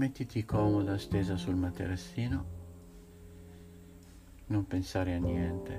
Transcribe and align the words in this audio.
Mettiti 0.00 0.46
comoda 0.46 0.96
stesa 0.96 1.36
sul 1.36 1.56
materassino, 1.56 2.44
non 4.46 4.66
pensare 4.66 5.14
a 5.14 5.18
niente. 5.18 5.78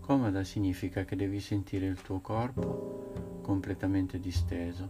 Comoda 0.00 0.42
significa 0.42 1.04
che 1.04 1.14
devi 1.14 1.38
sentire 1.38 1.86
il 1.86 2.02
tuo 2.02 2.18
corpo 2.18 3.38
completamente 3.42 4.18
disteso. 4.18 4.88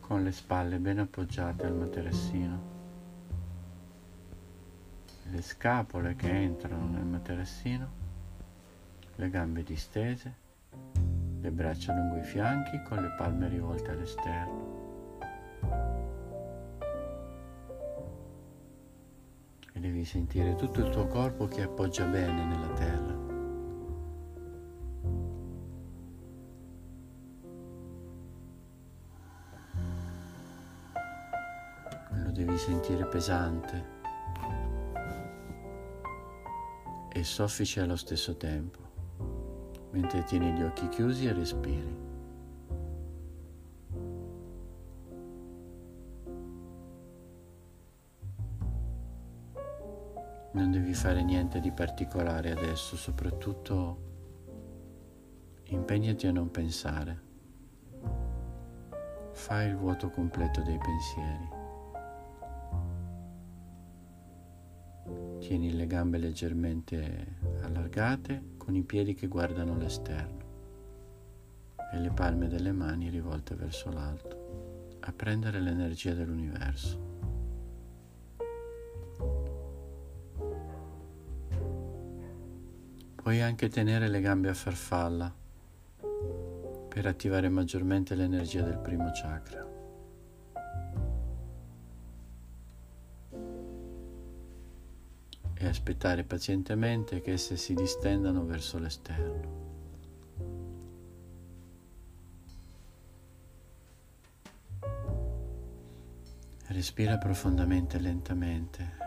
Con 0.00 0.22
le 0.22 0.32
spalle 0.32 0.76
ben 0.76 0.98
appoggiate 0.98 1.64
al 1.64 1.74
materassino. 1.74 2.62
Le 5.30 5.40
scapole 5.40 6.14
che 6.16 6.30
entrano 6.30 6.86
nel 6.86 7.06
materassino, 7.06 7.88
le 9.14 9.30
gambe 9.30 9.62
distese 9.62 10.39
le 11.40 11.50
braccia 11.50 11.94
lungo 11.94 12.18
i 12.18 12.22
fianchi 12.22 12.82
con 12.82 13.00
le 13.00 13.14
palme 13.16 13.48
rivolte 13.48 13.90
all'esterno. 13.90 14.78
E 19.72 19.80
devi 19.80 20.04
sentire 20.04 20.54
tutto 20.56 20.80
il 20.80 20.90
tuo 20.90 21.06
corpo 21.06 21.46
che 21.46 21.62
appoggia 21.62 22.04
bene 22.04 22.44
nella 22.44 22.72
terra. 22.74 23.18
Lo 32.22 32.30
devi 32.32 32.58
sentire 32.58 33.06
pesante 33.06 33.98
e 37.12 37.24
soffice 37.24 37.80
allo 37.80 37.96
stesso 37.96 38.36
tempo 38.36 38.89
mentre 39.90 40.22
tieni 40.24 40.52
gli 40.52 40.62
occhi 40.62 40.88
chiusi 40.88 41.26
e 41.26 41.32
respiri. 41.32 42.08
Non 50.52 50.72
devi 50.72 50.94
fare 50.94 51.22
niente 51.22 51.60
di 51.60 51.70
particolare 51.70 52.50
adesso, 52.50 52.96
soprattutto 52.96 54.08
impegnati 55.64 56.26
a 56.26 56.32
non 56.32 56.50
pensare. 56.50 57.28
Fai 59.32 59.68
il 59.68 59.76
vuoto 59.76 60.10
completo 60.10 60.60
dei 60.62 60.78
pensieri. 60.78 61.58
Tieni 65.38 65.72
le 65.72 65.86
gambe 65.86 66.18
leggermente 66.18 67.36
allargate 67.62 68.58
con 68.70 68.78
i 68.78 68.84
piedi 68.84 69.14
che 69.14 69.26
guardano 69.26 69.76
l'esterno 69.76 70.44
e 71.92 71.98
le 71.98 72.10
palme 72.10 72.46
delle 72.46 72.70
mani 72.70 73.08
rivolte 73.08 73.56
verso 73.56 73.90
l'alto 73.90 74.98
a 75.00 75.12
prendere 75.12 75.58
l'energia 75.58 76.14
dell'universo. 76.14 77.08
Puoi 83.16 83.40
anche 83.40 83.68
tenere 83.68 84.06
le 84.06 84.20
gambe 84.20 84.50
a 84.50 84.54
farfalla 84.54 85.34
per 86.88 87.06
attivare 87.06 87.48
maggiormente 87.48 88.14
l'energia 88.14 88.62
del 88.62 88.78
primo 88.78 89.10
chakra. 89.12 89.69
Aspettare 95.70 96.24
pazientemente 96.24 97.20
che 97.20 97.32
esse 97.32 97.56
si 97.56 97.74
distendano 97.74 98.44
verso 98.44 98.78
l'esterno. 98.78 99.58
Respira 106.66 107.18
profondamente 107.18 107.96
e 107.96 108.00
lentamente. 108.00 108.98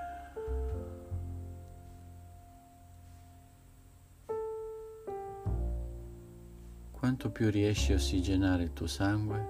Quanto 6.91 7.29
più 7.31 7.50
riesci 7.50 7.91
a 7.91 7.96
ossigenare 7.96 8.63
il 8.63 8.73
tuo 8.73 8.88
sangue, 8.88 9.47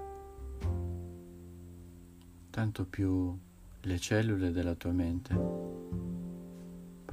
tanto 2.50 2.86
più 2.86 3.36
le 3.80 3.98
cellule 3.98 4.50
della 4.50 4.74
tua 4.74 4.92
mente 4.92 6.13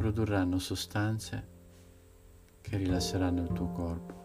produrranno 0.02 0.58
sostanze 0.58 1.48
che 2.62 2.76
rilasseranno 2.76 3.44
il 3.44 3.52
tuo 3.52 3.68
corpo 3.68 4.20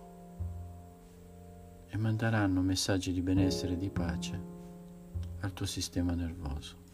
e 1.86 1.98
manderanno 1.98 2.62
messaggi 2.62 3.12
di 3.12 3.20
benessere 3.20 3.74
e 3.74 3.76
di 3.76 3.90
pace 3.90 4.42
al 5.40 5.52
tuo 5.52 5.66
sistema 5.66 6.14
nervoso. 6.14 6.84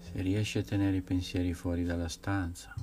Se 0.00 0.20
riesci 0.22 0.58
a 0.58 0.64
tenere 0.64 0.96
i 0.96 1.02
pensieri 1.02 1.54
fuori 1.54 1.84
dalla 1.84 2.08
stanza, 2.08 2.74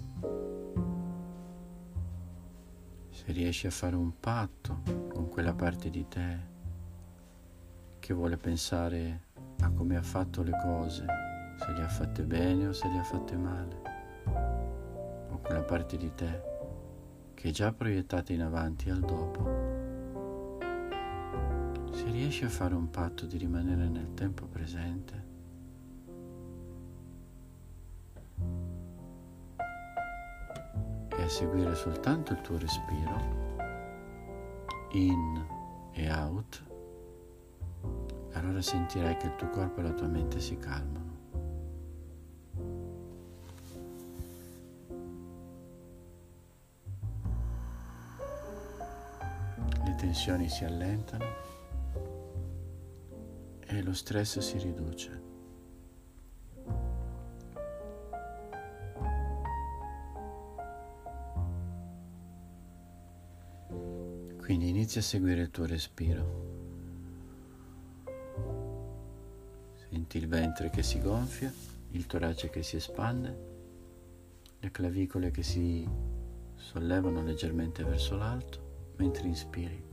se 3.26 3.32
riesci 3.32 3.66
a 3.66 3.72
fare 3.72 3.96
un 3.96 4.20
patto 4.20 4.82
con 5.12 5.30
quella 5.30 5.56
parte 5.56 5.90
di 5.90 6.08
te 6.08 6.54
che 7.98 8.14
vuole 8.14 8.38
pensare 8.38 9.24
a 9.62 9.72
come 9.72 9.98
ha 9.98 10.04
fatto 10.04 10.44
le 10.44 10.52
cose, 10.62 11.06
se 11.58 11.72
le 11.72 11.82
ha 11.82 11.88
fatte 11.88 12.22
bene 12.22 12.68
o 12.68 12.74
se 12.74 12.88
le 12.88 13.00
ha 13.00 13.04
fatte 13.04 13.36
male, 13.36 13.82
o 15.32 15.40
quella 15.40 15.64
parte 15.64 15.98
di 15.98 16.12
te 16.14 16.40
che 17.34 17.50
è 17.50 17.52
già 17.52 17.74
proiettata 17.74 18.32
in 18.32 18.44
avanti 18.44 18.92
al 18.92 19.00
dopo, 19.00 19.44
se 21.94 22.04
riesci 22.12 22.46
a 22.46 22.50
fare 22.50 22.76
un 22.76 22.92
patto 22.92 23.26
di 23.26 23.38
rimanere 23.38 23.88
nel 23.88 24.14
tempo 24.14 24.46
presente, 24.46 25.35
a 31.26 31.30
seguire 31.30 31.74
soltanto 31.74 32.34
il 32.34 32.42
tuo 32.42 32.60
respiro, 32.60 33.58
in 34.92 35.44
e 35.94 36.12
out, 36.12 36.64
allora 38.34 38.62
sentirai 38.62 39.18
che 39.18 39.26
il 39.26 39.36
tuo 39.36 39.50
corpo 39.50 39.80
e 39.80 39.84
la 39.84 39.94
tua 39.94 40.08
mente 40.08 40.40
si 40.40 40.56
calmano. 40.58 41.14
Le 49.84 49.96
tensioni 49.98 50.48
si 50.48 50.64
allentano 50.64 51.26
e 53.66 53.82
lo 53.82 53.94
stress 53.94 54.40
si 54.40 54.60
riduce. 54.60 55.25
Inizia 64.86 65.02
a 65.02 65.04
seguire 65.04 65.42
il 65.42 65.50
tuo 65.50 65.66
respiro. 65.66 66.44
Senti 69.90 70.20
il 70.20 70.28
ventre 70.28 70.70
che 70.70 70.84
si 70.84 71.02
gonfia, 71.02 71.52
il 71.90 72.06
torace 72.06 72.52
che 72.52 72.62
si 72.62 72.76
espande, 72.76 73.38
le 74.60 74.70
clavicole 74.70 75.32
che 75.32 75.42
si 75.42 75.90
sollevano 76.54 77.24
leggermente 77.24 77.84
verso 77.84 78.16
l'alto 78.16 78.94
mentre 78.98 79.28
inspiri. 79.28 79.84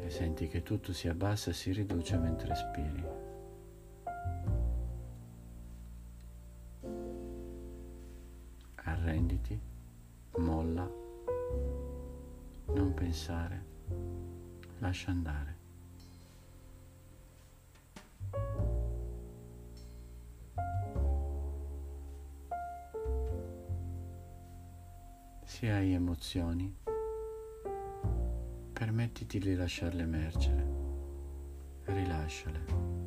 E 0.00 0.10
senti 0.10 0.48
che 0.48 0.62
tutto 0.62 0.92
si 0.92 1.08
abbassa 1.08 1.48
e 1.48 1.54
si 1.54 1.72
riduce 1.72 2.18
mentre 2.18 2.52
espiri. 2.52 3.21
Arrenditi, 8.92 9.58
molla, 10.36 10.88
non 12.66 12.92
pensare, 12.94 13.64
lascia 14.78 15.10
andare. 15.10 15.60
Se 25.44 25.70
hai 25.70 25.92
emozioni, 25.92 26.74
permettiti 28.72 29.38
di 29.38 29.54
lasciarle 29.54 30.02
emergere, 30.02 30.66
rilasciale. 31.84 33.01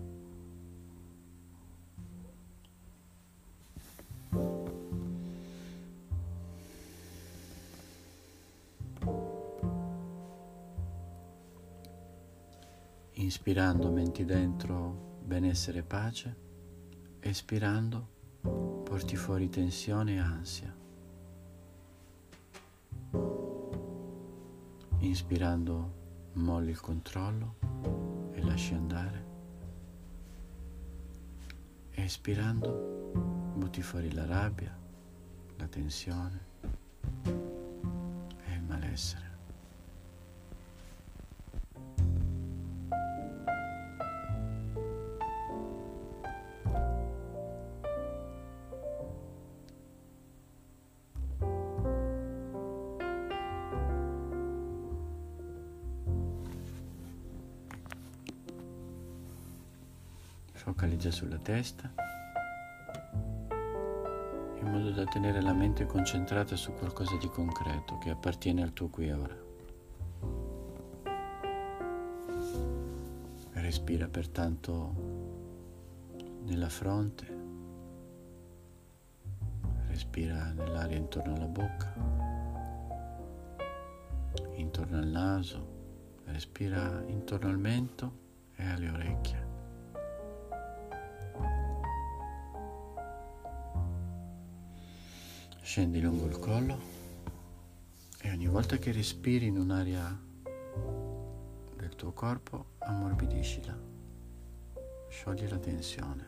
Inspirando 13.26 13.90
menti 13.90 14.24
dentro 14.24 15.18
benessere 15.24 15.80
e 15.80 15.82
pace, 15.82 16.36
espirando 17.22 18.08
porti 18.84 19.16
fuori 19.16 19.50
tensione 19.50 20.14
e 20.14 20.18
ansia. 20.20 20.76
Inspirando 25.00 26.30
molli 26.34 26.70
il 26.70 26.80
controllo 26.80 27.56
e 28.32 28.44
lasci 28.44 28.76
andare. 28.76 29.26
Espirando 31.94 33.54
butti 33.56 33.82
fuori 33.82 34.14
la 34.14 34.28
rabbia, 34.28 34.78
la 35.58 35.66
tensione 35.66 36.46
e 37.24 38.54
il 38.54 38.62
malessere. 38.62 39.35
Focalizza 60.66 61.12
sulla 61.12 61.38
testa 61.38 61.92
in 64.60 64.68
modo 64.68 64.90
da 64.90 65.04
tenere 65.06 65.40
la 65.40 65.54
mente 65.54 65.86
concentrata 65.86 66.56
su 66.56 66.74
qualcosa 66.74 67.16
di 67.18 67.28
concreto 67.28 68.00
che 68.00 68.10
appartiene 68.10 68.64
al 68.64 68.74
tuo 68.74 68.88
qui 68.88 69.08
e 69.08 69.14
ora. 69.14 69.38
Respira 73.52 74.08
pertanto 74.08 74.94
nella 76.46 76.70
fronte, 76.70 77.28
respira 79.90 80.52
nell'aria 80.52 80.98
intorno 80.98 81.36
alla 81.36 81.46
bocca, 81.46 81.94
intorno 84.56 84.98
al 84.98 85.08
naso, 85.08 86.24
respira 86.26 87.04
intorno 87.06 87.50
al 87.50 87.60
mento 87.60 88.18
e 88.56 88.66
alle 88.66 88.90
orecchie. 88.90 89.45
Scendi 95.66 96.00
lungo 96.00 96.28
il 96.28 96.38
collo 96.38 96.80
e 98.22 98.30
ogni 98.30 98.46
volta 98.46 98.78
che 98.78 98.92
respiri 98.92 99.48
in 99.48 99.58
un'area 99.58 100.16
del 101.76 101.96
tuo 101.96 102.12
corpo 102.14 102.76
ammorbidiscila, 102.78 103.76
sciogli 105.10 105.50
la 105.50 105.58
tensione. 105.58 106.28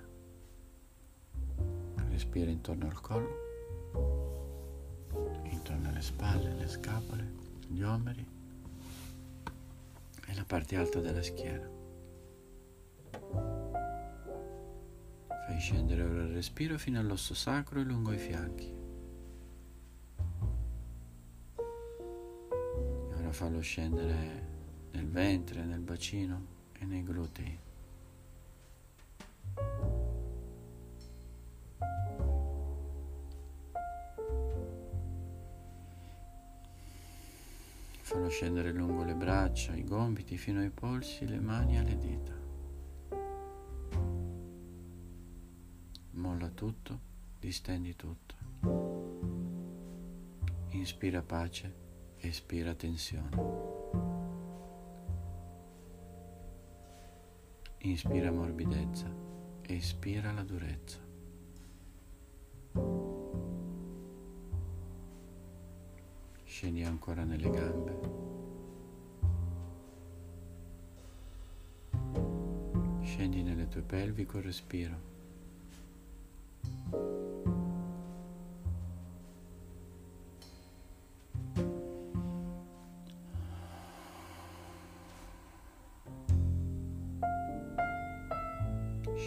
Respira 2.10 2.50
intorno 2.50 2.88
al 2.88 3.00
collo, 3.00 3.30
intorno 5.44 5.90
alle 5.90 6.02
spalle, 6.02 6.56
le 6.56 6.68
scapole, 6.68 7.32
gli 7.68 7.84
omeri 7.84 8.28
e 10.26 10.34
la 10.34 10.46
parte 10.46 10.76
alta 10.78 11.00
della 11.00 11.22
schiena. 11.22 11.70
Fai 15.28 15.60
scendere 15.60 16.02
ora 16.02 16.24
il 16.24 16.34
respiro 16.34 16.80
fino 16.80 17.00
all'osso 17.00 17.36
sacro 17.36 17.80
e 17.80 17.84
lungo 17.84 18.12
i 18.12 18.18
fianchi. 18.18 18.77
Fallo 23.32 23.62
scendere 23.62 24.46
nel 24.92 25.08
ventre, 25.08 25.64
nel 25.64 25.80
bacino 25.80 26.46
e 26.74 26.86
nei 26.86 27.04
glutei. 27.04 27.60
Fallo 38.02 38.30
scendere 38.30 38.72
lungo 38.72 39.04
le 39.04 39.16
braccia, 39.16 39.74
i 39.74 39.84
gomiti 39.84 40.38
fino 40.38 40.60
ai 40.60 40.70
polsi, 40.70 41.28
le 41.28 41.40
mani 41.40 41.78
alle 41.78 41.98
dita. 41.98 42.34
Molla 46.12 46.50
tutto, 46.50 47.00
distendi 47.40 47.96
tutto. 47.96 48.36
Inspira 50.70 51.22
pace 51.22 51.86
espira 52.20 52.74
tensione. 52.74 53.30
Inspira 57.80 58.32
morbidezza, 58.32 59.10
espira 59.64 60.32
la 60.32 60.44
durezza. 60.44 60.98
Scendi 66.44 66.84
ancora 66.84 67.24
nelle 67.24 67.50
gambe. 67.50 68.26
Scendi 73.04 73.44
nelle 73.44 73.68
tue 73.68 73.82
pelvi 73.82 74.26
col 74.26 74.42
respiro. 74.42 75.17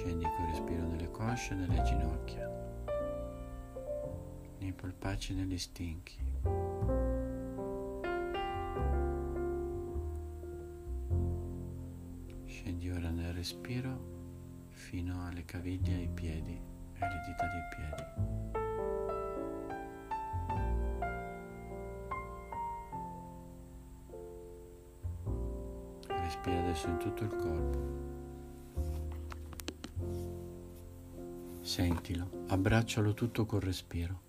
Scendi 0.03 0.25
col 0.25 0.47
respiro 0.47 0.87
nelle 0.87 1.11
cosce 1.11 1.53
e 1.53 1.57
nelle 1.57 1.83
ginocchia, 1.83 2.49
nei 4.61 4.73
polpacci 4.73 5.33
e 5.33 5.35
negli 5.35 5.59
stinchi. 5.59 6.17
Scendi 12.47 12.91
ora 12.91 13.11
nel 13.11 13.35
respiro 13.35 14.69
fino 14.69 15.27
alle 15.27 15.45
caviglie 15.45 15.97
ai 15.97 16.09
piedi 16.09 16.59
e 16.95 17.05
alle 17.05 17.21
dita 17.27 17.47
dei 17.47 17.61
piedi. 17.77 18.05
Respira 26.07 26.59
adesso 26.61 26.89
in 26.89 26.97
tutto 26.97 27.23
il 27.25 27.37
corpo. 27.37 28.10
Sentilo, 31.81 32.45
abbraccialo 32.49 33.15
tutto 33.15 33.47
col 33.47 33.63
respiro. 33.63 34.21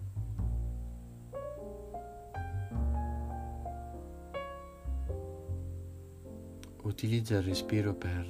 Utilizza 6.84 7.36
il 7.36 7.44
respiro 7.44 7.94
per 7.94 8.26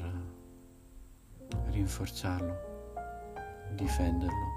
rinforzarlo, 1.70 2.56
difenderlo. 3.76 4.51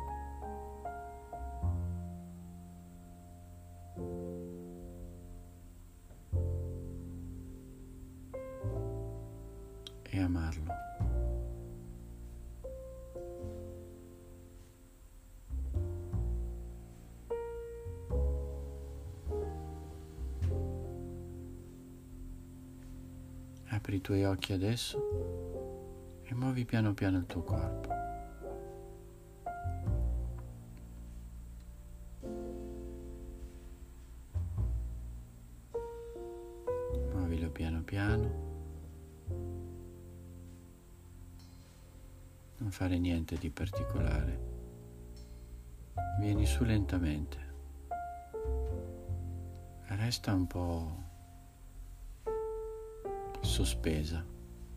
Apri 23.84 23.96
i 23.96 24.00
tuoi 24.00 24.24
occhi 24.24 24.54
adesso 24.54 26.22
e 26.22 26.34
muovi 26.34 26.64
piano 26.64 26.94
piano 26.94 27.18
il 27.18 27.26
tuo 27.26 27.42
corpo. 27.42 27.92
Muovilo 37.12 37.50
piano 37.50 37.82
piano. 37.82 38.52
Non 42.56 42.70
fare 42.70 42.98
niente 42.98 43.36
di 43.36 43.50
particolare. 43.50 44.40
Vieni 46.20 46.46
su 46.46 46.64
lentamente. 46.64 47.38
Resta 49.88 50.32
un 50.32 50.46
po' 50.46 51.13
sospesa, 53.54 54.26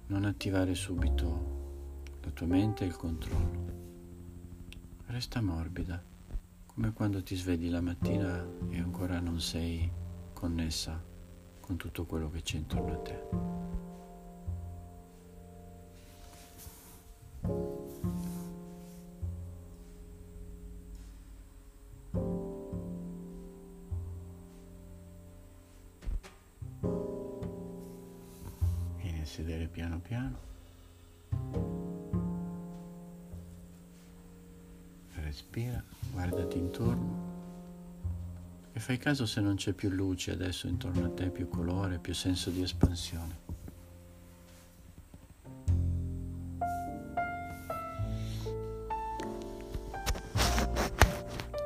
non 0.06 0.24
attivare 0.24 0.76
subito 0.76 2.04
la 2.22 2.30
tua 2.30 2.46
mente 2.46 2.84
e 2.84 2.88
il 2.88 2.96
controllo. 2.96 3.66
Resta 5.08 5.42
morbida, 5.42 6.00
come 6.68 6.94
quando 6.94 7.24
ti 7.24 7.36
svegli 7.36 7.72
la 7.72 7.82
mattina 7.82 8.48
e 8.70 8.78
ancora 8.78 9.20
non 9.20 9.40
sei 9.40 9.92
connessa 10.32 11.04
con 11.60 11.76
tutto 11.76 12.06
quello 12.06 12.30
che 12.30 12.44
c'è 12.44 12.58
intorno 12.58 12.94
a 12.94 12.98
te. 12.98 13.97
Sedere 29.38 29.68
piano 29.68 30.00
piano. 30.00 30.40
Respira, 35.14 35.84
guardati 36.12 36.58
intorno 36.58 37.26
e 38.74 38.80
fai 38.80 38.98
caso 38.98 39.28
se 39.28 39.40
non 39.40 39.56
c'è 39.56 39.74
più 39.74 39.90
luce 39.90 40.32
adesso 40.32 40.68
intorno 40.68 41.06
a 41.06 41.10
te, 41.10 41.30
più 41.30 41.48
colore, 41.50 42.00
più 42.00 42.16
senso 42.16 42.50
di 42.50 42.64
espansione. 42.64 43.46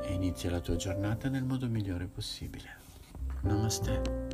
E 0.03 0.11
inizia 0.11 0.51
la 0.51 0.59
tua 0.59 0.75
giornata 0.75 1.29
nel 1.29 1.45
modo 1.45 1.69
migliore 1.69 2.07
possibile. 2.07 2.79
Namaste. 3.43 4.30